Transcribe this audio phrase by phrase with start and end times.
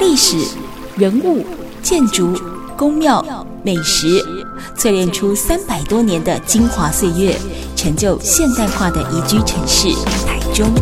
[0.00, 0.38] 历史、
[0.96, 1.44] 人物、
[1.82, 2.34] 建筑、
[2.78, 4.24] 宫庙、美食，
[4.74, 7.38] 淬炼出三百多年的精华岁月，
[7.76, 9.88] 成就现代化的宜居城市
[10.26, 10.72] 台中。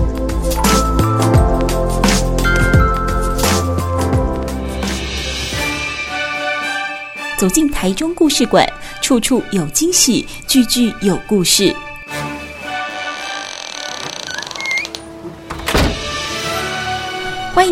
[7.36, 8.64] 走进台中故事馆，
[9.00, 11.74] 处处有惊喜，句句有故事。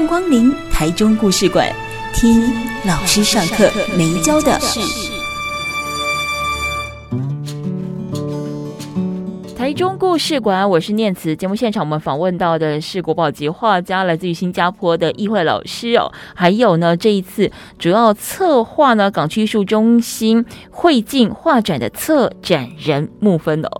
[0.01, 1.71] 迎光临台中故事馆，
[2.15, 2.51] 听
[2.87, 5.10] 老师上课没教的事。
[9.71, 11.37] 台中故事馆，我是念慈。
[11.37, 16.11] 节目现场，我们访问到的是国宝级画家，来自于新加坡的易慧老师哦。
[16.35, 17.49] 还有呢，这一次
[17.79, 23.71] 主要策划呢，港区艺术中心会境画展的策展人木芬哦。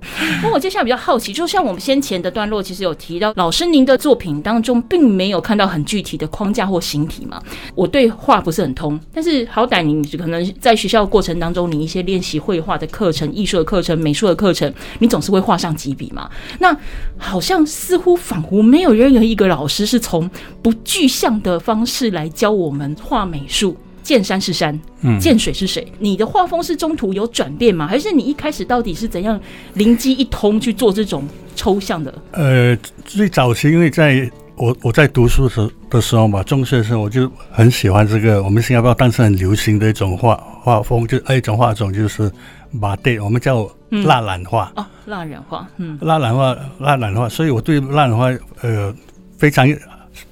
[0.45, 7.43] 那我接下来比较好奇，就像我们先前的段落，其实有提到，老师您的作品当中并没有看到很具体的框架或形体嘛？
[7.75, 15.75] 我对画不是很通，但是好歹你可能在学校过程当中，你一些练习绘画的课程、艺术的课程、美术的课程，你总是会画上。
[15.81, 16.31] 几笔嘛？
[16.59, 16.77] 那
[17.17, 20.31] 好像似乎仿佛没有任何一个老师是从
[20.63, 23.77] 不具象的方式来教我们画美术。
[24.03, 25.87] 见山是山，嗯，见水是水。
[25.99, 27.87] 你的画风是中途有转变吗？
[27.87, 29.39] 还是你一开始到底是怎样
[29.75, 32.13] 灵机一通去做这种抽象的？
[32.33, 42.33] 呃，最早期因为在我我在读书的时候的时候嘛，中学的时候我就很喜欢这个我们新加坡当时很流行的一种画画风，就一种画种就是
[42.71, 43.71] 马黛，我们叫。
[44.05, 48.95] 蜡染画哦，蜡染画，嗯，蜡染画，蜡染画，所以我对蜡染画呃
[49.37, 49.69] 非常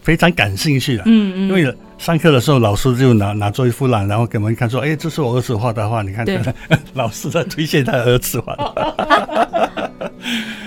[0.01, 6.39] 非常感兴趣的，嗯嗯，因为上课的时候老师就拿拿做一幅蜡，然后给我们看说，哎，这是我儿子画的画，你看，对
[6.95, 9.89] 老师在推荐他儿子画的。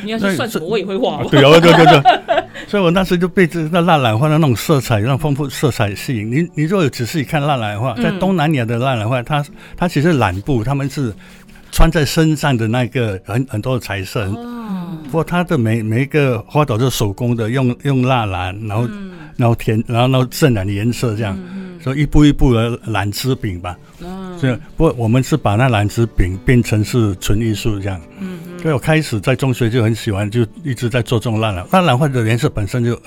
[0.04, 1.24] 你要是算什么，我也会画。
[1.32, 6.30] 对啊，对对对，所以我那时就被这那蜡染画的那种色彩，那种丰富色彩吸引。
[6.30, 9.46] 你你如果仔细看蜡染画，在东南亚的蜡染画，它
[9.78, 11.14] 它其实染布，他们是。
[11.72, 14.28] 穿在身上的那个很很多的彩色，
[15.06, 18.90] 不过它的每每一个花朵都是手工的，用用蜡染，然后
[19.38, 21.38] 然后填，然后然后渲染的颜色这样，
[21.82, 23.78] 所以一步一步的染织饼吧。
[24.38, 28.00] 所以不过我们是把那染织饼变成是纯艺术这样。
[28.62, 31.66] 所以我开始在中学就很喜欢，就一直在做这种蜡染。
[31.72, 33.00] 蜡染画的颜色本身就。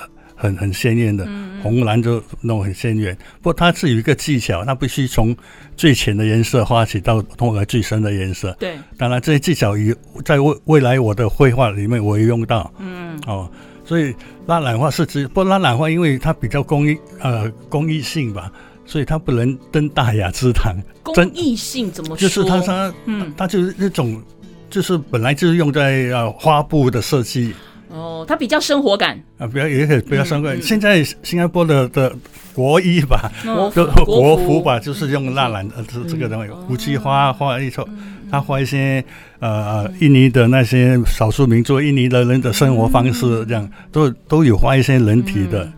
[0.44, 1.27] 很很鲜艳的，
[1.62, 3.16] 红蓝就弄很鲜艳。
[3.41, 5.34] 不过它是有一个技巧，它必须从
[5.75, 8.54] 最浅的颜色画起，到通过最深的颜色。
[8.60, 12.71] 对，当然这些技巧也在未未来我的绘画里面我也用到。
[12.78, 13.50] 嗯，哦，
[13.87, 14.15] 所以
[14.47, 18.53] 拉染画是指，不过蜡染画因为它比较公益呃公益性吧，
[18.84, 20.77] 所以它不能登大雅之堂。
[21.03, 22.16] 公益性怎么说？
[22.19, 24.22] 就是它它嗯，它就是那种，
[24.69, 27.54] 就是本来就是用在呃花布的设计。
[27.89, 29.21] 哦，它比较生活感。
[29.39, 30.61] 啊，比较也可以比较生活感。
[30.61, 32.15] 现在新加坡的的
[32.55, 33.31] 国衣吧，
[33.75, 34.61] 就国服。
[34.62, 37.87] 吧，就是用蜡染呃这这个东西，胡姬花画一撮，
[38.31, 39.05] 他画一些
[39.41, 45.71] 呃印尼的那些少数民族印尼的人的生活方式，这样都都有画一些人体的。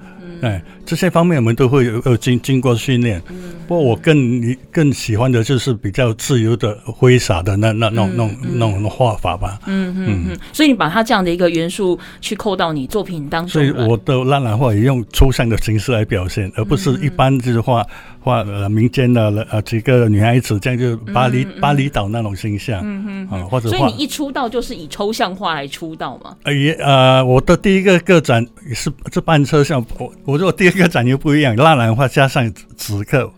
[0.46, 3.20] 哎，这些方面我们都会有有经经过训练。
[3.66, 9.58] 不过我更你更喜欢的就是比较自由的挥洒的那那那种那种那种画法吧。
[9.66, 10.38] 嗯嗯嗯。
[10.52, 13.50] 所以你把它这样的一个元素去扣到你作品当中。
[13.50, 17.84] 所以我的蜡染画也用抽象的形式来表现，而不是一般就是画
[18.26, 22.81] 画呃民间的呃几个女孩子这样就巴黎巴厘岛那种形象。
[22.82, 23.28] 嗯嗯。
[23.31, 26.37] 啊，或者所以你一出道就是以抽象画来出道吗？
[26.42, 30.12] 呃也呃，我的第一个个展也是这半抽象我。
[30.25, 33.31] 我说我第二个展又不一样，蜡染画加上纸刻，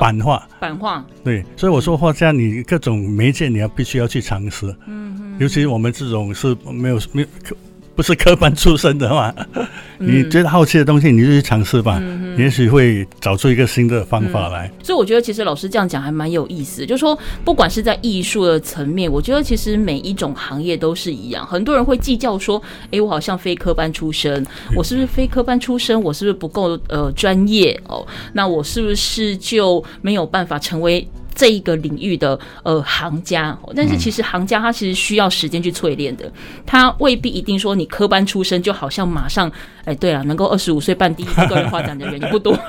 [0.00, 7.28] 版画，版画，对，所以我说画家你各种媒介你要必须要去尝试，嗯哼，尤其我们这种是没有没有。
[8.00, 9.30] 不是科班出身的嘛？
[9.98, 14.66] 你觉得好奇的东西，你就去尝试吧，嗯、也许会找出一个新的方法来。
[14.68, 16.86] 嗯、所以我觉得，其实老师这样讲还蛮有意思。
[16.86, 21.46] 就是说，不管是在艺术的层面，我觉得其实每一种行业都是一样。
[21.46, 24.42] 很多人会计较说：“哎、欸，我好像非科班出身，
[24.74, 26.02] 我是不是非科班出身？
[26.02, 27.78] 我是不是不够呃专业？
[27.86, 36.30] 哦，那我是不是就没有办法成为？”这一个领域的呃行家，但是其实行家他其实需要时间去淬炼的，
[36.66, 39.50] 他未必一定说你科班出身就好像马上
[39.90, 42.58] 哎，对了，能够二十五岁办第一个个人画展的人也不多。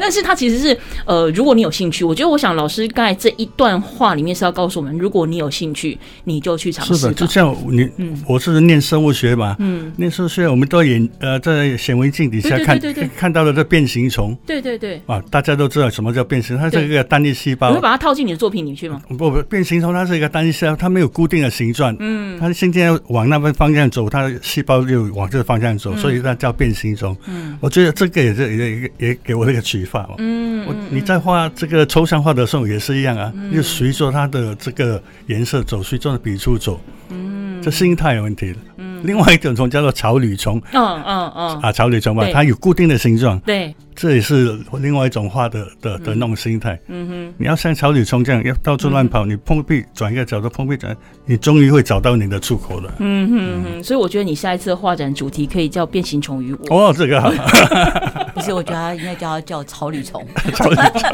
[0.00, 6.96] 但是他其实是呃，如果你有兴趣，我觉得我想老师刚才这一段话里面是要告诉我们，如果你有兴趣，你就去尝试。
[6.96, 12.80] 是的，就像你，嗯，我是念生物学嘛，嗯，念生物学，我们都眼呃在显微镜底下看
[13.16, 16.40] 看到了这变形虫，对对对，啊，大家都知道什么叫变形。
[16.40, 17.68] 形，它是一个单一细胞。
[17.68, 19.00] 你会把它套进你的作品里去吗？
[19.08, 21.94] 不不，变形虫它是一个单一细胞，它没有固定的形状。
[21.98, 27.16] 嗯，它现在往那边方向走，它的细胞就往这个方向走，嗯、所以它叫变形中。
[27.26, 30.08] 嗯，我觉得这个也是也也也给我一个启发。
[30.18, 36.80] 嗯，我你在画这个抽象画的时候也是一样啊，嗯、就随着它的这个颜色走，随着笔触走。
[37.10, 38.54] 嗯，这心态有问题。
[39.02, 46.78] 另外一种虫叫做草履虫，嗯嗯嗯，啊，草履虫吧，它有固定的形状，对，这也是另外一种画的的的那种心态。
[46.88, 52.92] 嗯哼，你要像草履虫这样要到处乱跑，你碰壁转一个角度碰壁转，你终于会找到你的出口了。
[52.98, 56.88] 嗯哼哼，所以我觉得你下一次画展主题可以叫变形虫与我。
[56.88, 57.30] 哦，这个好。
[58.34, 60.24] 不是，我觉得他应该叫他叫草履虫。
[60.54, 61.10] 草履虫。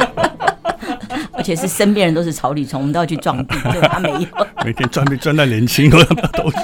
[1.32, 4.26] 而且是身边人都是草履虫，我们都要去撞壁， 就，他没有。
[4.64, 6.60] 每天撞壁撞到年轻，了都说。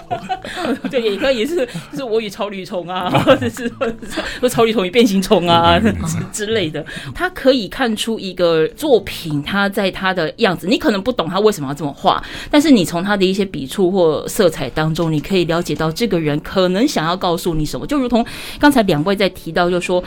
[0.91, 3.95] 对，也可以是，是我与草履虫啊，或者是或者
[4.41, 5.81] 是草履虫与变形虫啊
[6.33, 6.85] 之类的。
[7.15, 17.87] 他可以看出一个作品，他在他的样子，你可能不懂他为什么要这么画，但是你从他的一些笔触或色彩当中，你可以了解到这个人可能想要告诉你什么。
[17.87, 18.25] 就如同
[18.59, 20.03] 刚才两位在提到，就是说。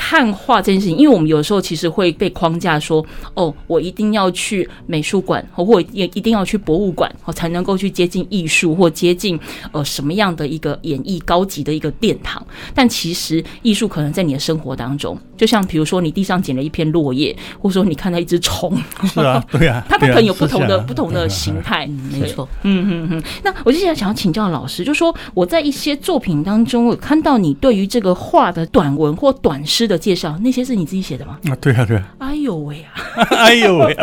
[0.00, 3.04] 看画这件事情，因为我们有时候其实会被框架说，
[3.34, 9.38] 哦，我一定要去美术馆，或也一定要去博物馆，我才能够去接近艺术，或接近
[9.72, 12.46] 呃什么样的一个演艺高级的一个殿堂。
[12.74, 18.72] 但其实艺术可能在你的生活当中，就像比如说你地上捡了一片落叶，或者说你看到一只虫，
[19.12, 23.22] 是啊， 对啊， 它可能有不同的 不同的形态，没错，嗯嗯嗯。
[23.42, 29.88] 那我接下来想要请教老师，就说我在一些作品当中，我看到你对于这个画的短文或短诗。
[29.88, 31.38] 的介绍，那些是你自己写的吗？
[31.50, 32.14] 啊，对啊，对啊。
[32.18, 33.47] 哎呦喂啊！
[33.48, 33.96] 哎呦喂！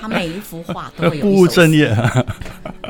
[0.00, 1.96] 他每一幅画都会有不务正业。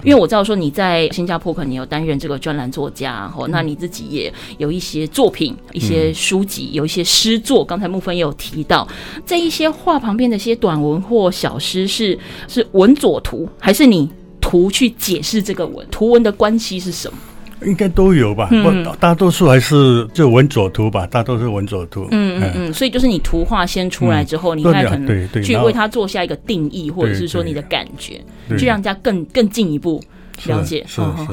[0.02, 7.62] 因为我知道说你在新加坡可能有担任这个专栏作家，哦，那你自己也有一些作品、一些书籍、有一些诗作。
[7.62, 8.88] 刚才木芬也有提到，
[9.26, 12.18] 这一些画旁边的一些短文或小诗，是
[12.48, 14.08] 是文佐图，还是你
[14.40, 17.18] 图去解释这个文图文的关系是什么？
[17.62, 22.08] 应该都有吧，嗯，大多数还是就文左图吧，大多数文左图。
[22.10, 28.20] 嗯嗯嗯，所以就是你图画先出来之后，嗯、你再可能去为它做下一个定义，或者是说你的感觉，
[28.58, 30.02] 去让人家更更进一步
[30.46, 30.84] 了解。
[30.86, 31.32] 是是，是，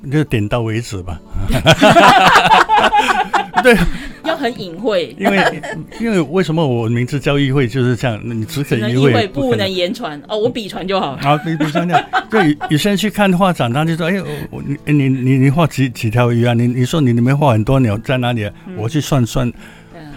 [0.00, 1.20] 你就点到为止吧。
[3.62, 3.76] 对。
[4.28, 5.62] 要很隐晦，因为
[6.00, 8.20] 因为为什么我名字叫议会就是这样？
[8.24, 10.38] 你只可议会，不能言传哦。
[10.38, 11.16] 我笔传就好。
[11.18, 12.02] 好，笔笔传就好。
[12.30, 14.14] 对，有些人去看画展，他就说：“哎，
[14.50, 16.54] 我你你你你画几几条鱼啊？
[16.54, 18.52] 你你说你里面画很多鸟在哪里啊？
[18.76, 19.52] 我去算算。”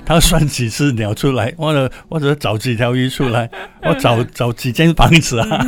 [0.07, 3.50] 他算几只鸟出来， 或者或者找几条鱼出来，
[3.83, 5.68] 我找找几间房子啊。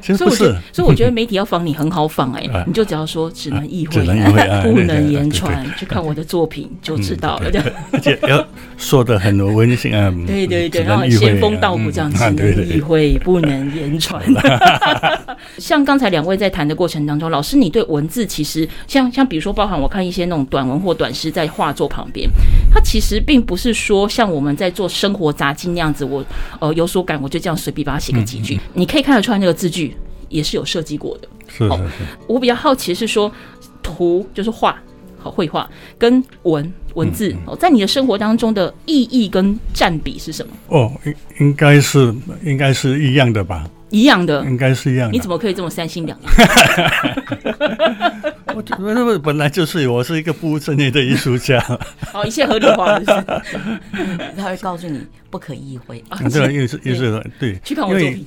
[0.00, 4.00] 所以我觉得，所以我觉得媒体要仿你很好仿哎、欸，你就只要说只能意会，
[4.62, 7.50] 不能言传，去看我的作品就知道了。
[7.92, 8.44] 而且要
[8.76, 14.20] 说的很温馨啊，对对对，然后仙风道骨这样子，只能意会，不能言传。
[15.58, 22.23] 像刚才两位在谈的过程当中，老师，你对文字其实像像比如说，包含我看一些那种短文或短诗在画作旁边。
[22.72, 26.24] 它其实并不是说像我们在做生活杂技那样子，我
[26.60, 28.58] 呃有所感，我就这样随便把它写个几句。
[28.72, 29.96] 你可以看得出来，那个字句
[30.28, 31.28] 也是有设计过的。
[31.48, 32.04] 是，是，是。
[32.26, 33.30] 我比较好奇是说，
[33.82, 34.80] 图就是画
[35.18, 35.68] 和绘画
[35.98, 40.52] 跟文文字哦，在你的生活当中的意义跟占比是什么？
[40.68, 43.68] 哦，应应该是应该是一样的吧。
[43.94, 45.12] 一样的，应该是一样的。
[45.12, 46.24] 你怎么可以这么三心两意？
[48.54, 48.62] 我
[49.04, 51.60] 我本来就是，我是一个不务正业的艺术家。
[52.12, 52.98] 好， 一切合理化？
[54.36, 56.02] 他会告诉你不可意会。
[56.32, 57.56] 对，意思意思对。
[57.64, 58.26] 去看我作品。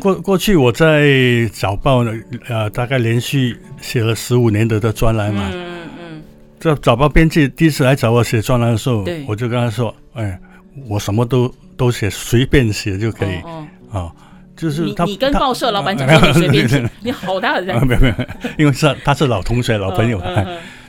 [0.00, 1.04] 过过去我在
[1.52, 2.12] 早报呢，
[2.48, 5.50] 呃，大概连续写了十五年的的专栏嘛。
[5.52, 6.22] 嗯嗯。
[6.60, 10.38] 这早报编辑第一次来找我写专栏的时候，我就跟他说：“哎，
[10.86, 13.36] 我什么都都写，随便写就可以。”
[13.92, 14.10] 啊。
[14.58, 18.14] 就是他，你跟报社老板讲说你随便写，你好大的人，没有没有，
[18.58, 20.20] 因为是他是老同学老朋友，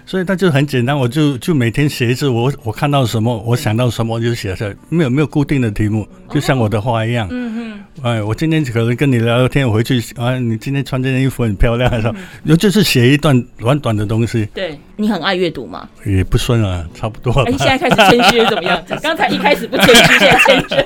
[0.09, 7.27] 所以他就很简单，我就就每天写一次，我我看到什么，我想到什么我就写下来，没有没有固定的题目，就像我的画一样。
[7.29, 7.79] 嗯嗯。
[8.01, 12.11] 哎，我今天可能跟你聊聊天，我回去啊，你今天穿这件衣服很漂亮，然
[12.49, 14.47] 后就是写一段短短的东西。
[14.51, 15.87] 对，你很爱阅读吗？
[16.03, 17.31] 也不算啊，差不多。
[17.43, 18.81] 哎，现在开始谦虚怎么样？
[19.03, 20.85] 刚才一开始不谦虚，现在谦虚。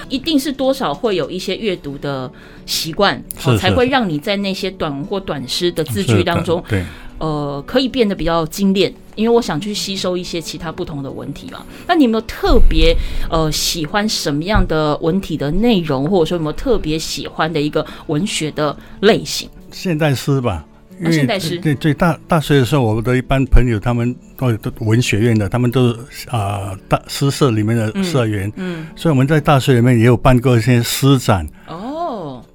[0.10, 2.30] 一定是多少会有一些阅读的
[2.66, 3.22] 习惯，
[3.58, 6.84] 才会让你在那些短或短诗的字句当中，对，
[7.18, 8.92] 呃，可以变得比较精炼。
[9.14, 11.58] 因为我想去吸收一些其他不同的文体嘛，
[11.88, 12.96] 那你有没有特别
[13.28, 19.48] 呃喜欢什么样的文体的内容，或者说有没有特别喜欢的一个文学的类型？
[19.72, 20.64] 现代诗吧，
[21.00, 21.58] 因为现代诗。
[21.58, 31.44] 对对，大大学的时候，我的一般朋友他们都都文学院的，他们都是啊、呃、大诗社里面的社员，嗯，嗯，所以我们在大学里面也有办过一些诗展。
[31.66, 31.87] 哦，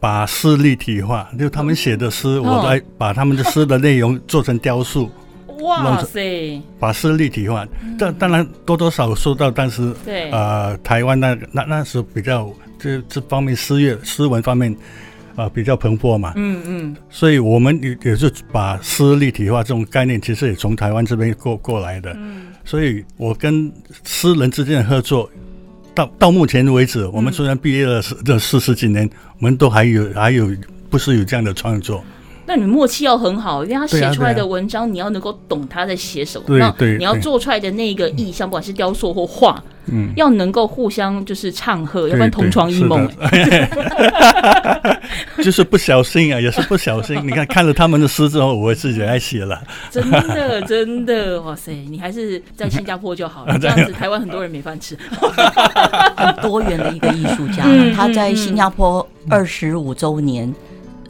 [0.03, 5.09] 把诗立体化，就他们写的诗，哦、我来把他们的诗的内容做成雕塑。
[5.63, 6.61] 哇塞！
[6.77, 7.65] 把诗立体化，
[7.97, 14.73] 这、嗯、当然多多少少受到当时对呃台湾那那那时候比较这这方面诗乐诗文方面
[15.37, 22.11] 啊、呃、比较蓬勃嘛，嗯嗯，所以我们也也是把诗立体化这种概念，其实也从台湾这边过过来的。
[22.17, 23.71] 嗯，所以我跟
[24.03, 25.29] 诗人之间的合作，
[25.95, 29.09] 到到目前为止，我们虽然毕业了这四十几年，
[29.39, 30.49] 我们都还有还有
[30.89, 32.03] 不是有这样的创作。
[32.45, 36.43] 那你默契要很好，因为他写出来的文章，你要能够懂他在写什么。
[36.47, 43.09] 对啊，对你要做出来的那个意象，不管是雕塑或画，嗯，要能够互相就是唱和，要不然同床异梦。
[45.43, 47.19] 就是不小心啊，也是不小心。
[47.25, 49.61] 你看看了他们的诗之后，我自己爱写了。
[49.89, 51.73] 真的，真的，哇塞！
[51.89, 54.97] 你还是在新加坡就好了， 这样子台湾很多人没饭吃。
[56.15, 57.63] 很多元的一个艺术家，
[57.95, 60.53] 他在新加坡二十五周年。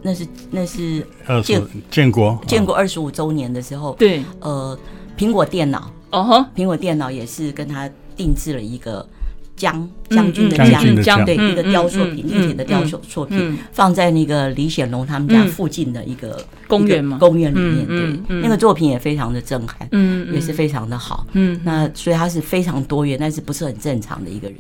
[0.04, 1.06] 那是那是
[1.44, 4.78] 建建国建国二十五周年的时候，对，呃，
[5.18, 9.06] 苹果电脑，哦哈，苹果电脑也是跟他定制了一个。
[9.56, 24.58] 将将军的将将对一个雕塑品，立体的雕塑作品，放在那个李显龙他们家附近的一个公园嘛，公园里面，对，那个作品也非常的震撼，嗯，也是非常的好，嗯，那所以他是非常多元，但是不是很正常的一个人。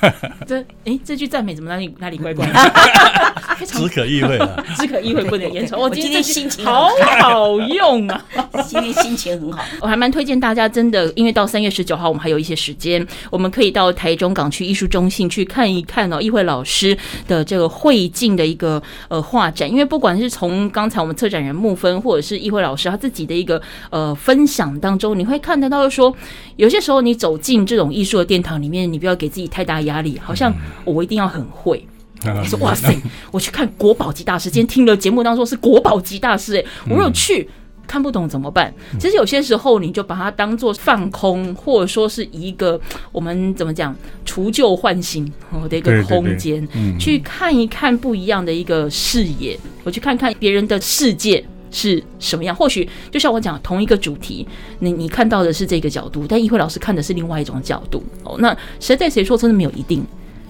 [0.46, 2.52] 这哎，这句赞美怎么哪里哪里怪怪的？
[3.64, 5.80] 只可意会了， 只可意会不能言传。
[5.80, 6.88] 我今天心情好。
[7.20, 8.24] 好用啊，
[8.66, 9.64] 今天心情很好。
[9.80, 14.18] 我还蛮推荐大家，真的，因为到三月十九号我们还有一些时间，我们可以到台。
[14.18, 26.14] 中港区艺术中心去看一看哦，议会老师的这个会境的一个呃画展，因为不管是从刚才我们策展人木芬，或者是议会老师他自己的一个呃分享当中，你会看得到说，
[26.56, 30.54] 有些时候你走进这种艺术的殿堂里面，你不要给自己太大压力，好像
[30.84, 31.84] 我一定要很会。
[32.22, 32.96] 你说哇塞，
[33.30, 37.48] 我去看国宝级大师，今天听了节目当中是国宝级大师，哎，我有去。
[37.88, 38.72] 看不懂怎么办？
[39.00, 42.80] 其实有些时候，你就把它当做放空，或者说是一个
[43.10, 45.24] 我们怎么讲除旧换新
[45.68, 46.68] 的一个空间，
[47.00, 49.58] 去看一看不一样的一个视野。
[49.84, 52.54] 我去看看别人的世界是什么样。
[52.54, 54.46] 或许就像我讲，同一个主题，
[54.80, 58.04] 你你看到的是这个角度，但议会老师看的是另外一种角度。
[58.22, 60.04] 哦，那谁对谁错，真的没有一定。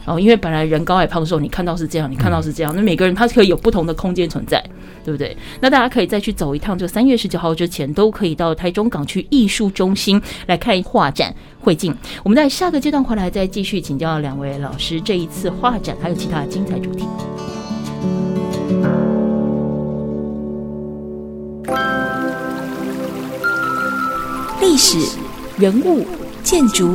[0.08, 4.62] 哦，因为本来人高矮胖瘦，你看到是这样，你看到是这样，那每个人他可以有不同的空间存在，
[5.04, 5.36] 对不对？
[5.60, 11.94] 那大家可以再去走一趟，就三月十九号之前都可以到台中港区艺术中心来看画展会进。
[12.22, 17.06] 我们在下个阶段回来再继续请教两位老师，这一次画展还有其他的精彩主题。
[24.60, 24.98] 历史、
[25.58, 26.06] 人物、
[26.42, 26.94] 建筑、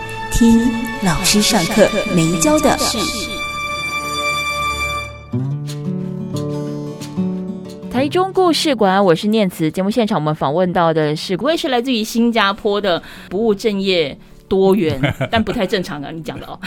[0.41, 0.59] 听
[1.03, 2.97] 老师上课没教的事。
[7.91, 9.69] 台中故事馆，我是念慈。
[9.69, 14.17] 节目现场，我们访问到的是，不会是来自于新加坡的不务正业。
[14.51, 14.99] 多元，
[15.31, 16.11] 但不太正常啊！
[16.11, 16.59] 你讲的哦，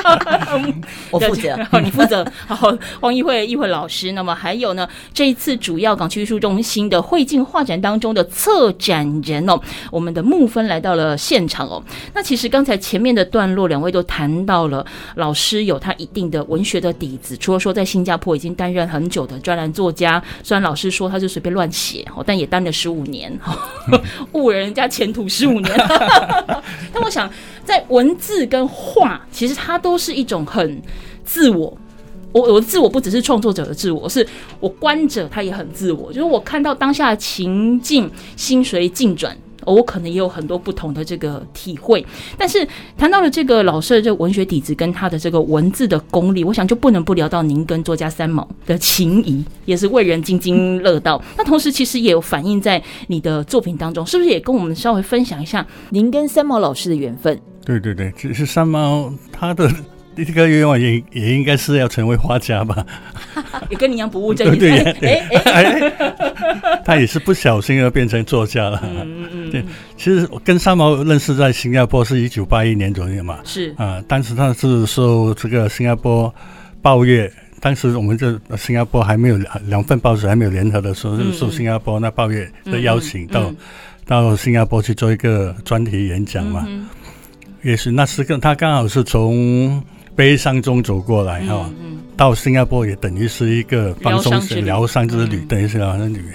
[1.12, 2.26] 我负责，你负责。
[2.46, 4.12] 好，黄艺慧艺慧老师。
[4.12, 4.88] 那么还有呢？
[5.12, 9.60] 这一次主要港区艺术中心的绘境画展当中的策展人哦，
[9.90, 11.82] 我们的木芬来到了现场哦。
[12.14, 23.30] 那其实刚才前面的段落，两位都谈到了老师有他一定的文学的底子，除了说在新加坡已经担任很久的专栏作家，虽然老师说他就随便乱写哦，但也担了十五年，
[24.32, 25.70] 误人家前途十五年。
[26.92, 27.30] 但我想，
[27.64, 30.82] 在文字跟画，其实它都是一种很
[31.24, 31.76] 自我。
[32.32, 34.24] 我我的自我不只是创作者的自我，是
[34.60, 36.12] 我观者，他也很自我。
[36.12, 39.36] 就是我看到当下的情境，心随境转。
[39.64, 42.04] 我可能也有很多不同的这个体会，
[42.36, 51.22] 但是谈到了这个老师的这文学底子跟他的这个文字的功力，我想就不能不聊到您跟作家三毛的情谊，也是为人津津乐道。
[51.36, 57.40] 那同时其实也有反映在你的作品当中，是不是也跟我们稍微分享一下您跟三毛老师的缘分？
[57.64, 59.70] 对对对，其实三毛他的
[60.16, 62.84] 第一个愿望也也应该是要成为画家吧？
[63.70, 64.58] 也跟你一样不务正业。
[64.58, 64.92] 对呀，
[65.44, 68.80] 哎哎，他也是不小心而变成作家了。
[68.84, 69.50] 嗯嗯嗯。
[69.50, 69.64] 对，
[69.96, 73.38] 其实我跟三毛认识在新加坡是一九八一年左右嘛。
[73.44, 76.32] 是啊，当时他是受这个新加坡
[76.82, 83.52] 报业，当时我们这新加坡还没有两两份报纸还没有联合的时候，就受新加坡那报业的邀请到
[84.04, 86.66] 到新加坡去做一个专题演讲嘛。
[87.62, 89.80] 也许那时跟他刚好是从。
[90.20, 91.76] 悲伤中走过来哈，嗯。
[91.82, 96.26] 嗯、到新加坡也等于是一个放松疗伤之旅，等于是疗伤之旅。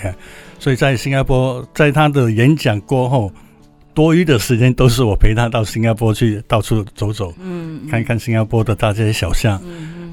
[0.57, 3.31] 所以在新加坡，在他的演讲过后，
[3.93, 7.91] 多余的时间都是我陪他到新加坡去到处走走，嗯，嗯。
[7.91, 9.61] 看看新加坡的大街小巷，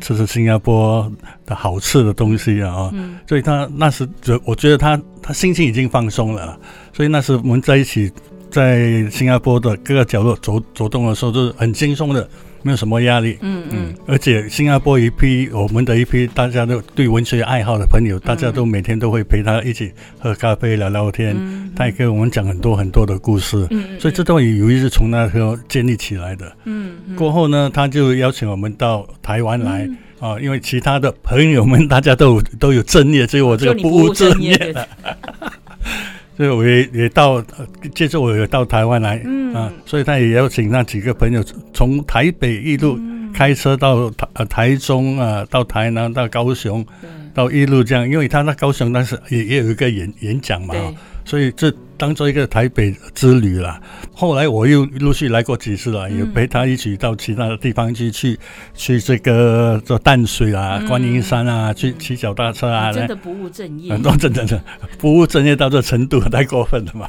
[0.02, 1.10] 吃吃新加坡
[1.46, 6.60] 的好吃的东西啊，嗯、所以他那时觉我觉得他他心情已经放松了，
[6.92, 8.12] 所以那时我们在一起
[8.50, 12.28] 在新加坡的各个角落走走动的时候，就是很轻松的。
[12.62, 21.36] 没有什么压力，嗯嗯，而且新加坡一批我们的一批大家都对文学爱好的朋友，大家都每天都会陪他一起喝咖啡聊聊天，
[21.74, 29.88] 他也跟我们讲很多很多的故事，嗯，所以这段友谊是从那时候建立起来的，嗯，过后呢，他就邀请我们到台湾来
[30.20, 34.56] 啊，因为其他的朋友们大家都都有正业，只有我这个不务正业。
[34.56, 34.88] 的。
[36.36, 37.44] 所以我也也到，
[37.94, 39.52] 接着我也到台湾来，嗯。
[39.54, 42.98] 啊，所以他也邀请那几个朋友从台北一路
[43.34, 46.84] 开车到台呃台中啊，到台南到高雄，
[47.34, 50.74] 到一路这样，因为他那高雄当时也也有一个演演讲嘛。
[51.24, 53.80] 所以这当做一个台北之旅了。
[54.12, 58.38] 后来我又陆续来过几次了，也陪他一起到其他的地方去，去
[58.74, 62.92] 去这个做淡水啊、观音山啊，去骑脚踏车啊。
[62.92, 64.60] 真的不务正业，很多 真的的
[64.98, 67.08] 不务正业到这程度太过分了嘛。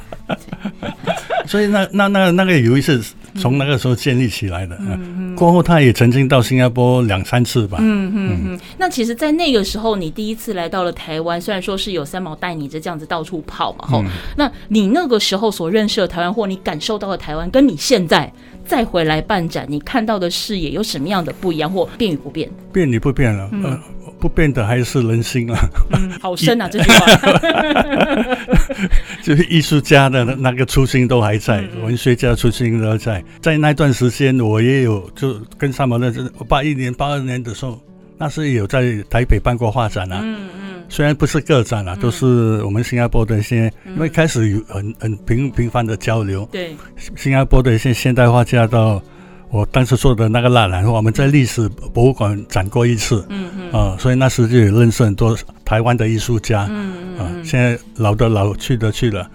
[1.46, 3.02] 所以那那那那个有一次。
[3.36, 8.60] 从那个时候建立起来的，嗯，过后他也曾经到新加坡两三次吧，嗯嗯嗯。
[8.78, 14.04] 那其实，在那个时候，你第一次来到了台湾，虽然说是有三毛带你这这样子到处跑嘛，哈，
[14.36, 18.32] 那你那个时候所认识的台湾，或你感受到的台湾，跟你现在
[18.66, 22.50] 再回来办展，你看到的视野有什么样的不一样，或变与不变？
[22.72, 23.80] 变与不变了，嗯。
[24.20, 25.68] 不变的还是人心啊！
[25.92, 27.06] 嗯，好深啊， 这句话。
[29.22, 33.22] 就是艺术家的那个初心都还在，嗯、文学家初心都在。
[33.42, 37.78] 在那段时间，我也有就跟三毛认识，八一年、八二年的时候，
[38.18, 40.20] 那是有在台北办过画展啊。
[40.22, 40.82] 嗯嗯。
[40.88, 46.48] 虽然不是个展啊，都是我们新加坡的一些，因为开始有很很频频繁的交流。
[46.52, 46.74] 对。
[47.16, 49.02] 新加坡的一些现代画家到。
[49.50, 59.28] 我当时做的那个蜡兰，我们在历史博物馆展过一次，嗯嗯，啊，所以那时就有认识很多台湾的艺术家，嗯现在老的老去的去了，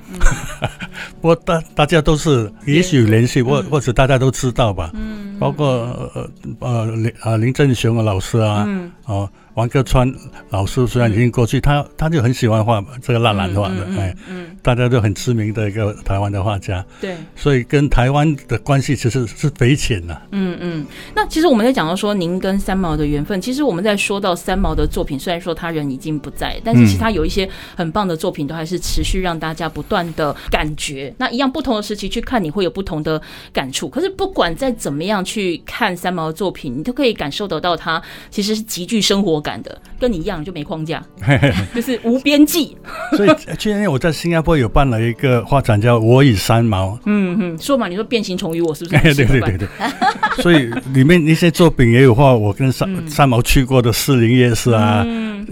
[1.21, 5.67] 不过大大家都是也许联系或或者大家都知道吧，嗯，包括
[6.13, 9.29] 呃呃林啊林正雄老师啊，嗯，哦。
[9.55, 10.09] 王克川
[10.51, 14.15] 老师虽然已经过去，他他就很喜欢画这个蜡兰画的，哎，
[14.61, 20.21] 大家都很知名的一个台湾的画家，对，所以跟台湾的关系其实是匪浅的。
[20.31, 31.13] 嗯嗯，那其实我们在讲到说您跟三毛的缘分，其实我们在说到三毛的作品，虽然说他人已经不在，但是其他有一些很棒的作品，都还是持续让大家不断的感觉。
[31.19, 33.21] 那一样不同的时期去看，你会有不同的
[33.53, 33.87] 感触。
[33.87, 38.01] 可是不管再怎么样去看三毛的作品，你都可以感受得到他
[38.31, 39.59] 其实是极具生活感。
[39.61, 41.03] 的跟你一样就没框架，
[41.75, 42.77] 就是无边际。
[43.17, 46.91] 所以去年我在新加坡有办了一个画展，叫《我与三毛》。
[47.05, 49.13] 嗯嗯，说嘛，你说变形虫与我是不是？
[49.13, 49.67] 对对对对。
[50.41, 55.05] 所以里面一些作品也有画我跟三三毛去过的士林夜市啊，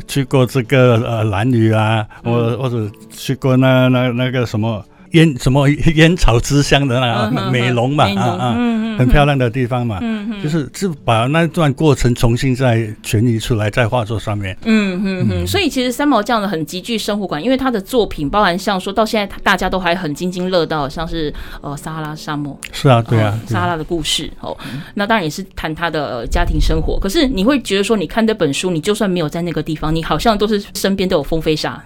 [0.07, 4.83] 去过这个呃蓝屿啊，或或者去过那那那个什么。
[5.17, 8.57] 烟什么烟草之乡的那个美容嘛啊啊，
[8.99, 9.99] 很漂亮的地方嘛，
[10.43, 14.55] 就是是把那段过程重新再诠释出来在画作上面。
[14.65, 22.57] 嗯嗯嗯，所以其实三毛这样的很极具生活感，因为他的作品包含像说到现在大家都还很津津乐道，像是呃撒哈拉沙漠。
[22.71, 24.55] 是啊，对啊，撒哈拉的故事哦，
[24.93, 26.99] 那当然也是谈他的家庭生活。
[26.99, 31.83] 可是你会觉得说，你看这本书，你就算没有在那个地方，你好像都是身边都有风飞沙，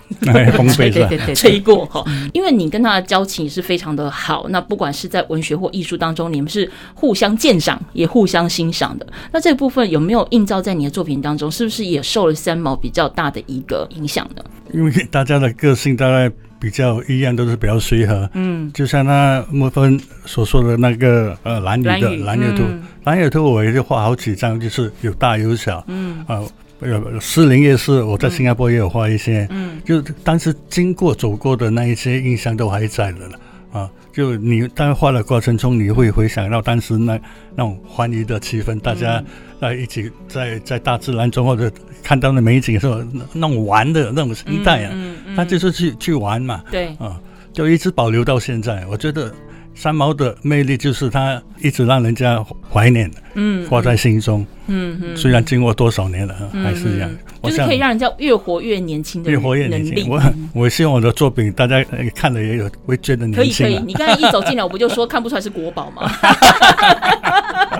[0.57, 3.20] 风飞沙，对对对，吹过哈，因为你跟他的交。
[3.21, 9.05] 交情是非常的好，那不管是在文学或艺术当中，你们是互相鉴赏，也互相欣赏的。
[9.31, 11.51] 那这个部分有没有映照在你的作品当中？
[11.51, 14.43] 是不是也受了三毛比较大的一个影响呢？
[14.73, 18.27] 因为大家的个性大概比较一样，都是比较随和。
[18.33, 22.63] 嗯，就像那莫芬所说的那个呃蓝女的兰屿图，
[23.03, 25.83] 兰屿图我也就画好几张，就是有大有小。
[25.85, 26.41] 嗯啊。
[26.81, 33.39] 有士林夜市，我在新加坡也有画一些，嗯，嗯就当时经过走过的那一些印象都还在的了。
[33.71, 37.17] 啊，就你在画的过程中，你会回想到当时那
[37.55, 39.23] 那种欢愉的气氛，大家
[39.61, 41.71] 在一起在在大自然中或者
[42.03, 47.17] 看到的美景的时候，那那种玩的那种心态啊，他、嗯嗯嗯、就是去去玩嘛，对，啊，
[47.53, 48.85] 就一直保留到现在。
[48.87, 49.33] 我觉得
[49.81, 54.45] 三毛的魅力就是他一直让人家怀念，嗯，挂在心中。
[54.67, 57.09] 嗯嗯，虽然经过多少年了，嗯、还是一样，
[57.41, 60.07] 就是可以让人家越活越年轻的越活越年轻。
[60.07, 60.21] 我
[60.53, 63.65] 我希望我的作品大家看了也有会觉得年轻。
[63.65, 66.07] 可以可以，你刚才一走进来，我不就说看不出来是国宝吗？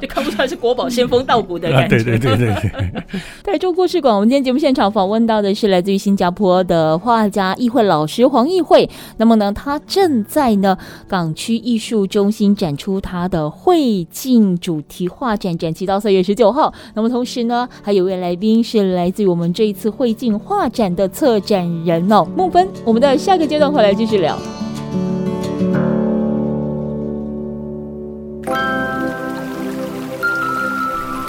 [0.00, 1.96] 就看不出来是国宝仙风道骨的感觉。
[1.96, 3.20] 啊、对对对对对。
[3.42, 8.88] 台 中故事馆，我们今天节目现场访问到的是来自于新加坡的画家议会老师黄艺会。
[9.16, 10.76] 那么呢，他正在呢
[11.08, 16.72] 港区艺术中心展出他的会境主题画展，展期到三月十九号。
[16.94, 22.68] 那么同时呢，还有一位来宾是来自于我们这一次会境画展的策展人哦，孟芬。
[22.84, 24.36] 我们的下个阶段回来继续聊。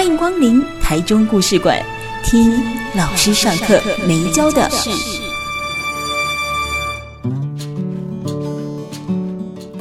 [0.00, 1.78] 欢迎光临台中故事馆，
[2.24, 2.50] 听
[2.94, 4.88] 老师上课没教的事。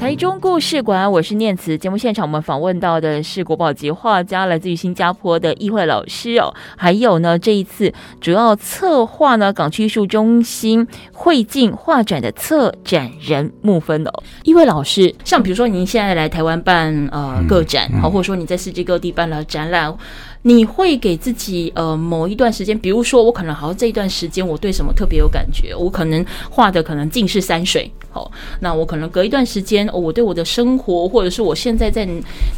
[0.10, 1.78] 台中故事馆，我是念慈。
[1.78, 6.52] 节目现场，我们访问到的是国宝级画家，来自于新加坡的易慧老师哦。
[6.76, 14.24] 还有呢，这一次主要策划呢港区艺术中心会境画展的策展人木芬哦。
[14.42, 19.96] 易慧老师，像比如说您现在来台湾办呃个展，好，或者说你在世界各地办了展览。
[20.42, 28.30] 你会给自己呃某一段时间，比如说我可能好像这一段时间我对什么特别有感觉，我可能画的可能尽是山水，好，
[28.60, 32.06] 那我可能隔一段时间，哦，我对我的生活或者是我现在在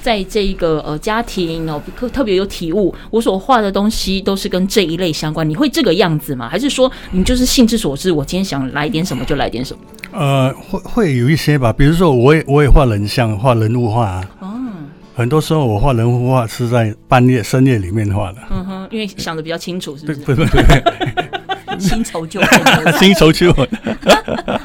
[0.02, 5.47] 在这一个呃家庭哦特特别有体悟，我所画的东西都是跟这一类相关。
[5.47, 6.50] 你会这个样子吗？
[6.50, 10.19] 还是说你就是兴之所至，我今天想来点什么就来点什么？
[10.19, 14.32] 呃，会会有一些吧，比如说我也我也画人像，画人物画啊。
[14.39, 14.47] 哦
[15.13, 20.19] 很多时候我画人物画是在半夜深夜里面画的，嗯哼，因为想的比较清楚，是不是？
[20.21, 20.58] 不不不，
[21.78, 23.67] 新仇旧恨， 新仇旧恨。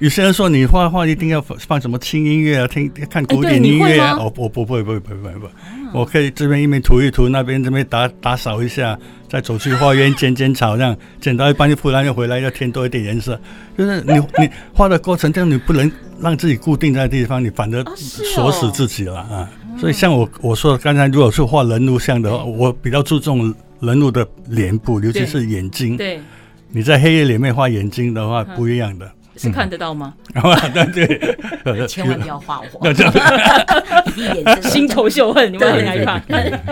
[0.00, 5.50] 有些人说你画画一定要放什么轻音乐啊，听看古典音乐啊，我我不会不会不会不会
[5.92, 13.38] 我可以这边一边涂一涂，那边这边打打扫一下，再走去花园剪剪草，这样剪到一半就突然又回来，要添多一点颜色。
[13.76, 19.50] 就是你你画的过程，这样你不能让自己固定在地方，你反而锁死自己了啊。
[19.78, 25.96] 所以，像我我说的刚才，如果是画人物像的话，我比较注重人物的脸部，尤其是眼睛。
[25.96, 26.20] 对，
[26.70, 29.10] 你在黑夜里面画眼睛的话，不一样的。
[29.40, 30.12] 是看得到吗？
[30.92, 31.06] 对
[31.64, 32.86] 对，千万不要画我，
[34.16, 36.20] 眼神新仇旧恨，你们很害怕，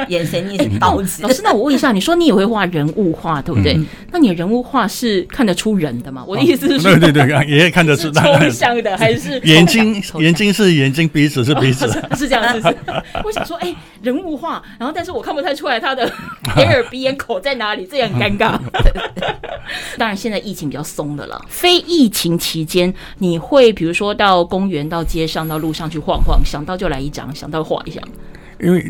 [0.08, 1.22] 眼神你是刀子。
[1.22, 3.78] 老师，那我问一下，你说你也会画人物画，对不对？
[4.12, 6.22] 那你的人物画是看得出人的吗？
[6.26, 10.02] 我的意思是说，对对对，也看得出抽象的还是眼睛？
[10.18, 12.76] 眼睛是眼睛，鼻子是鼻子， 是这样子。
[13.24, 16.04] 我想说，哎，人物画，然后但是我看不太出来他的
[16.56, 18.58] 耳鼻眼口在哪里，这也很尴尬。
[19.96, 22.58] 当然，现在疫情比较松的了，非疫情期。
[22.58, 28.00] 期间，你会比如说到公园、到街上、到路上去晃晃，想到就来一张，想到画一下。
[28.58, 28.80] 因为，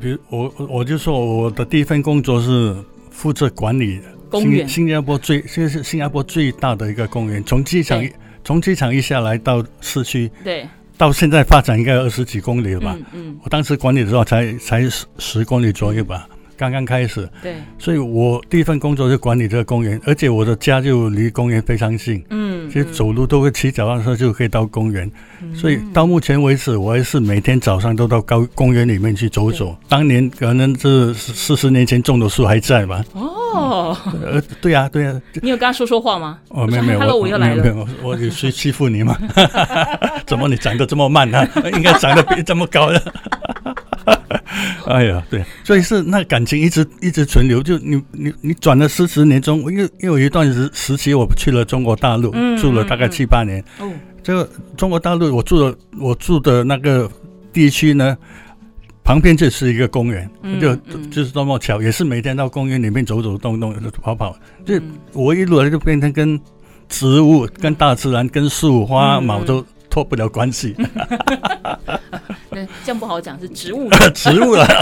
[0.00, 2.76] 比如我，我就说我的第一份工作是
[3.10, 8.04] 负责管理公园，新加坡最，现在是新加坡最大的一个公园，从机场
[8.42, 12.96] 从机场一下来到市区，对，到现在发展应该有二十几公里了吧？
[13.12, 16.28] 嗯，嗯，我当时管理的时候才才十十公里左右吧。
[16.54, 25.10] 嗯刚刚开始，对，所以我第一份工作就管理这个公园，而且我的家就离公园非常近，嗯，其实走路都会骑脚踏车就可以到公园，
[25.42, 29.76] 嗯，所以到目前为止，我还是每天早上都到高公园里面去走走。
[29.88, 33.04] 当年可能是四十年前种的树还在吧？
[33.12, 35.20] 哦，呃，对呀，对呀。
[35.42, 36.38] 你有跟他说说话吗？
[36.48, 39.16] 哦，没有没有，我又来了，没有，我有谁欺负你吗？
[40.26, 41.46] 怎么你长得这么慢呢？
[41.74, 43.12] 应该长得比这么高的。
[44.86, 47.62] 哎呀，对，所以是那感情一直一直存留。
[47.62, 53.60] 就你你你转了四十年中，因为因为有一段时时期我去了中国大陆，嗯、住了大概七八年。
[53.78, 57.10] 哦、嗯，这个中国大陆我住的我住的那个
[57.52, 58.16] 地区呢，
[59.02, 60.76] 旁边就是一个公园，嗯、就
[61.10, 64.36] 就是多么巧，也是每天到公园里面走走动动跑跑。
[64.64, 64.80] 就
[65.12, 66.40] 我一路来就变成跟
[66.88, 69.64] 植物、跟大自然、跟树花、毛都。
[69.90, 70.74] 脱不了关系。
[72.54, 74.66] 对，这样不好讲，是植物， 植物了。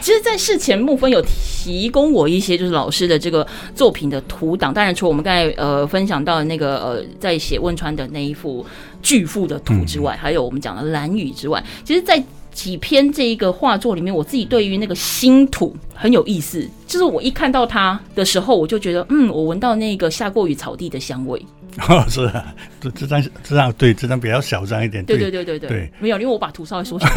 [0.00, 8.64] 其实，在事前木分有提供我一些就是老师的这个作品的图档，当然除了我们刚才呃分享到的那个呃在写汶川的那一幅
[9.02, 12.22] 巨富的图之外，嗯、还有我们讲的蓝雨之外，其实，在
[12.58, 21.40] 几篇这一个画作里面，我自己对于那个新土很有意思，就是我一看到它的时候，我就觉得嗯，我闻到那个下过雨草地的香味。
[21.88, 25.04] 哦，是啊，这这张这张对这张比较小张一点。
[25.04, 27.06] 对对对对对，对没有，因为我把图稍微缩小。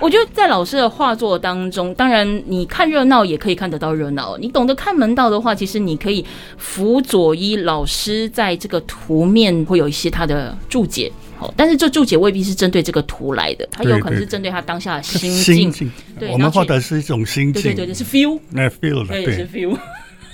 [0.00, 11.12] 我觉得在老师的画作当中，当然你看热闹也可以看得到热闹，你懂得看门道的话，其实你可以辅佐一老师在这个图面会有一些他的注解。
[11.38, 15.92] 好，但是这注解未必是针对这个图来的，他有可能是针对他当下的心境。
[16.18, 17.62] 对，我们画的是一种心境。
[17.62, 19.78] 对对对，是 feel，那 feel 对，是 feel。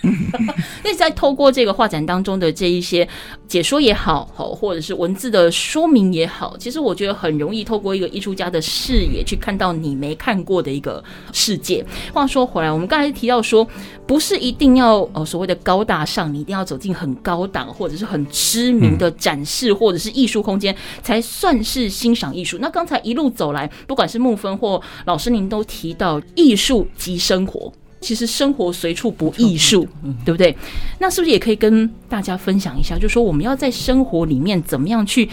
[0.84, 3.06] 那在透过这个画展当中的这一些
[3.46, 11.84] 解说也好，好或者是文字的说明也好，其实我觉得很容易透过一个艺术家的视野去看到你没看过的一个世界。
[12.12, 13.66] 话说回来，我们刚才提到说，
[14.06, 22.58] 不是一定要呃所谓的高大上，你一定要走进很高档或者是很知名的展示或者是艺术空间才算是欣赏艺术。
[22.60, 27.72] 那刚才一路走来，不管是木分或老师，您都提到艺术及生活。
[28.02, 29.88] 其实生活随处不艺术，
[30.24, 30.54] 对不对？
[30.98, 32.96] 那是不是也可以跟大家分享一下？
[32.96, 35.28] 就是说我们要在生活里面怎么样去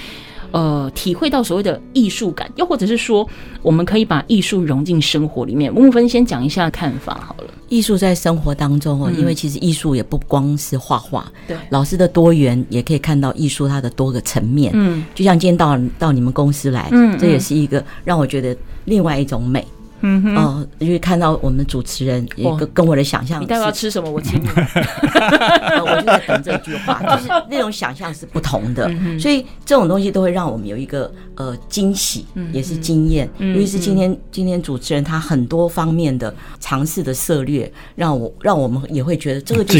[0.51, 3.27] 呃体会到所谓的艺术感，又或者是说
[3.61, 5.73] 我们可以把艺术融进生活里面？
[5.73, 7.49] 木芬先讲一下看法好了。
[7.69, 14.71] 艺术在生活当中哦，因为其实艺术也不光是画画，对老师的多元也可以看到艺术它的多个层面。
[14.73, 18.55] 嗯，就像今天到到你们公司来，嗯，这也是一个让我觉得
[18.85, 19.63] 另外一种美。
[20.01, 24.09] 嗯哼，哦，因为看到我们主持人也跟跟我的想象，你待会要吃什么？
[24.09, 24.47] 我请你。
[25.81, 33.29] 我就在等这句话， 就是那种想象是不同的，所以这种东西都会让我们有一个呃惊喜，也是经验。
[33.39, 39.73] 尤其是今天今天主持人他很多方面的尝试的策略，让我让我们也会觉得这个就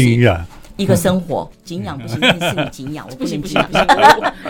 [0.80, 1.48] 一个生活。
[1.64, 3.86] 敬仰不行，是你敬仰， 我不行不行不行，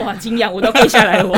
[0.04, 1.30] 哇， 敬仰我都跪下来了。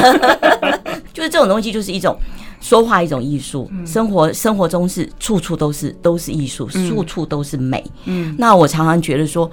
[1.13, 2.17] 就是这种东西，就是一种。
[2.61, 7.85] 说话一种艺术，生活生活中是处处都是都是艺术，处处都是美。
[8.05, 9.51] 嗯，那我常常觉得说，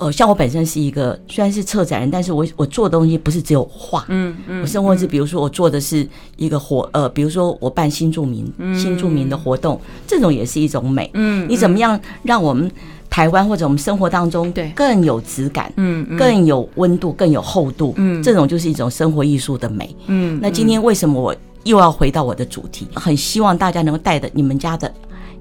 [0.00, 4.04] 呃，像我本身是一个虽然是策展人，但是我我做的东西不是只有画。
[4.08, 6.06] 嗯嗯，我生活是比如说我做的是
[6.36, 11.10] 一个活，呃，比如说我办新住民新住民的活动，这种也是一种美。
[11.14, 12.70] 嗯，你怎么样让我们
[13.10, 19.94] 台湾或者我们生活当中对更有质感，嗯，更有温度，更有厚度，嗯，这种就是一种生活艺术的美。
[20.06, 21.34] 嗯，那今天为什么我？
[21.64, 24.90] 又要回到我的主题，很希望大家能够带着你们家的，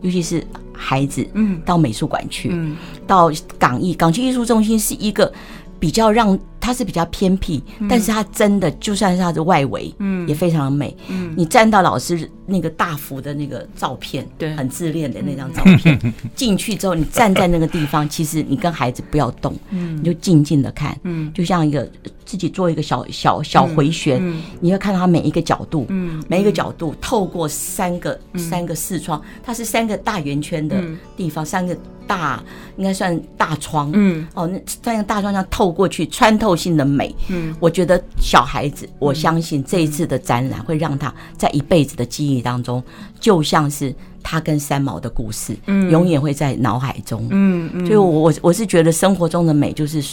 [0.01, 5.31] 尤其是孩子，嗯，到美术馆去，嗯，到港艺港区艺术中心是一个
[5.79, 6.37] 比较让。
[6.67, 10.93] 它是比较偏僻，但是它真的就算是它的外围，嗯，也非常的美。
[11.07, 15.97] 嗯，你站到老师那个大幅的那个照片，对，很自恋的那张照片，
[16.35, 21.89] 进去之后，你站在那个地方，其实你跟孩子不要动，嗯，你就静静的看，嗯，就像一个
[22.25, 24.21] 自己做一个小小小回旋，
[24.59, 30.83] 你会看到它每一个角度，嗯，每一个角度透过三个三个视窗，它是三个大圆圈的
[31.15, 31.73] 地方，三个
[32.05, 32.43] 大
[32.75, 36.56] 应该算大窗，嗯，哦，那三个大窗这样透过去穿透。
[36.57, 42.83] 性的美，嗯，我觉得小孩子，我相信这一次的展览会让他在一辈子的记忆当中，
[43.19, 43.95] 就像是。
[44.29, 50.03] 他跟三毛的故事，嗯，永远会在脑海中，嗯嗯，所以我我我是觉得生活中的美就是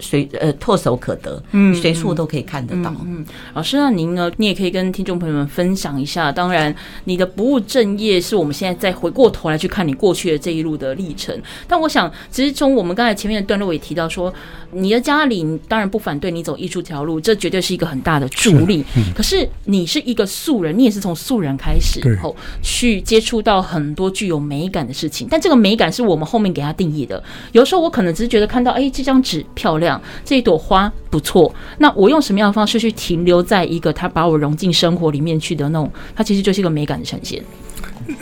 [0.00, 2.92] 随呃唾手可得，嗯，随处都可以看得到。
[3.04, 4.28] 嗯，老师，那您呢？
[4.38, 6.32] 你也可以跟听众朋友们分享一下。
[6.32, 11.40] 当然，你的不务正业是我们现在再回过头来去看你过去的这一路的历程。
[11.68, 14.34] 但我想，其实从我们刚才前面的段落也提到说，
[14.72, 18.84] 你的家里当然不反对你走艺术这条路，这绝对是一个很大的助力。
[18.96, 23.59] 嗯，可是你是一个素人，你也是从素人开始，然后去接触到。
[23.60, 27.22] 很多具有美感的事情，但这个美感是我们后面给它定义的。
[27.52, 31.54] 有时候我可能只是觉得看到，哎，这张纸漂亮，这一朵花不错。
[31.78, 37.42] 那我用什么样的方式去停留在一个它把我融进生活里面去的那种，它其实就是一个美感的呈现。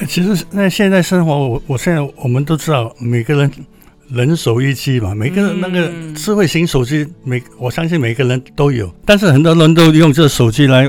[0.08, 3.50] 其实那现在生活，我我现在我们都知道，每个人
[4.08, 10.88] 人手一机嘛，每个人那个智慧型手机，每我相信每个人都有，但是很多人都用这个手机来。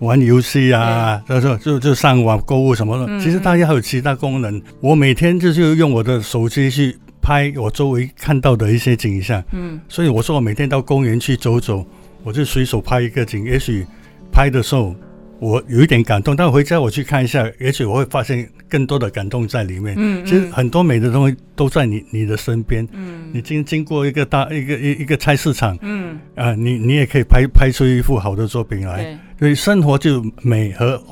[0.00, 3.06] 玩游戏啊，就就就就上网购物什么的。
[3.06, 4.60] 嗯、其实大家还有其他功能。
[4.80, 9.42] 我每天就是用我的手机去拍我周围看到的一些景象。
[9.52, 11.86] 嗯，所以我说我每天到公园去走走，
[12.24, 13.44] 我就随手拍一个景。
[13.44, 13.86] 也许
[14.32, 14.94] 拍的时候
[15.38, 19.94] 我有一点感动，但我回家我去看一下，也许我会发现更多的感动在里面。
[19.98, 22.88] 嗯，嗯，其实很多美的东西都在你你的身边。
[22.92, 29.18] 嗯，你经经过一个大一个一一个菜市场，嗯，啊，你你也可以拍拍出一幅好的作品来。
[29.40, 31.02] 对，所以生活就美和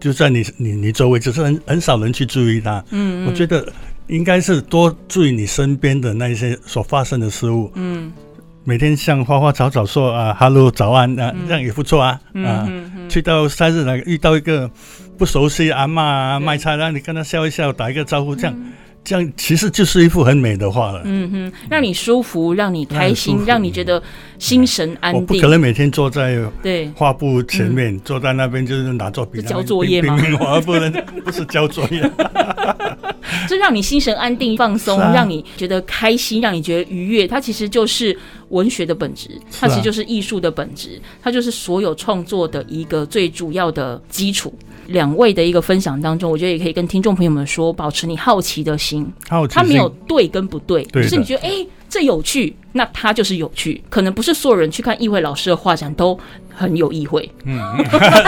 [0.00, 2.84] 就在你你你周围，只是很很少人去注意它。
[2.90, 3.66] 嗯，嗯，我觉得
[4.08, 7.70] 应该是多注意你身边的那一些所发生的事物。
[7.76, 8.12] 嗯。
[8.68, 12.68] 每天向花花草草说啊哈喽早安啊，这样也不错啊啊！
[13.08, 14.68] 去到菜市来遇到一个
[15.16, 18.56] 不熟悉阿嬷啊卖菜，让你跟他笑一笑，打一个招呼，这样
[19.06, 21.02] 这样其实就是一幅很美的画了。
[21.04, 24.02] 嗯哼，让你舒服，让你开心，让你觉得
[24.36, 25.20] 心神安定。
[25.20, 30.18] 我不可能每天坐在对画布前面，坐在那边就是拿作笔交作业吗？
[30.66, 30.92] 不能
[31.24, 32.02] 不是交作业。
[33.48, 37.28] 这让你心神安定、放松，啊、让你觉得开心，让你觉得愉悦。
[37.28, 38.16] 它其实就是
[38.48, 44.52] 文学的本质，它其实就是艺术的本质，它就是所有创作的一个最主要的基础。
[44.86, 49.06] 两位的一个分享当中，我觉得也可以跟听众朋友们说，保持你好奇的心。
[49.28, 51.66] 好奇心，它没有对跟不对，就是你觉得哎。
[51.88, 53.80] 这有趣，那它就是有趣。
[53.88, 56.18] 可能不是所有人去看艺慧老师的画展都
[56.52, 57.60] 很有意会，嗯，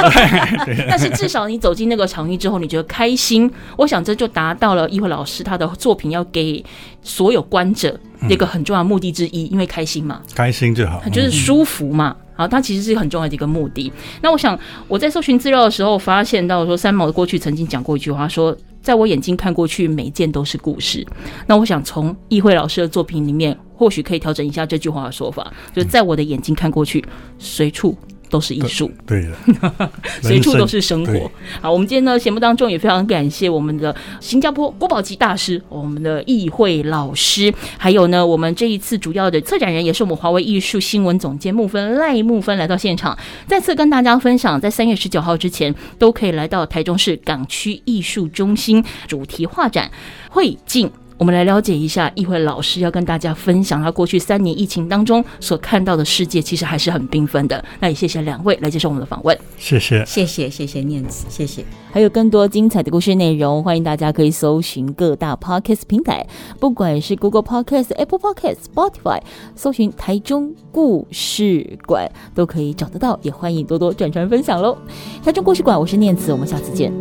[0.88, 6.64] 但是至少你走进那个场域之后，你觉得开心，我想这就达到了艺慧老师他的作品要给
[7.02, 12.16] 所有观者一个很重要的目的之一，因为开心嘛，开心就好，就是舒服嘛。
[12.38, 13.92] 好，它其实是很重要的一个目的。
[14.22, 18.56] 那我想我在搜寻资料的时候，发现到说三毛的过去曾经讲过一句话，说。
[18.80, 21.04] 在我眼睛看过去，每件都是故事。
[21.46, 27.04] 那我想从易慧老师的作品里面，或许可以调整一下这句话的说法，就在我的眼睛看过去，
[27.38, 27.94] 随处。
[28.30, 29.90] 都是艺术，对的，
[30.22, 31.30] 随处都是生活。
[31.60, 49.90] 好，我们今天呢节目当中也非常感谢我们的新加坡国宝级大师，我们的议会老师，还有呢我们这一次主要的策展人，也是我们华为艺术新闻总监木芬赖木芬来到现场，再次跟大家分享，在三月十九号之前都可以来到台中市港区艺术中心主题画展
[50.30, 50.90] 会境。
[51.18, 57.62] 我们来了解一下，议会老师要跟大家分享他过去三年疫情当中所看到的世界，其实还是很缤纷的。
[57.80, 61.64] 那也谢谢两位来接受我们的访问，谢谢，谢谢，谢谢念慈，谢谢。
[61.90, 66.24] 还有更多精彩的故事内容，欢迎大家可以搜寻各大 Podcast 平台，
[66.60, 69.20] 不管是 Google Podcast、Apple Podcast、Spotify，
[69.56, 73.18] 搜寻台中故事馆都可以找得到。
[73.22, 74.78] 也欢迎多多转传分享喽。
[75.24, 76.92] 台中故事馆，我是念慈，我们下次见。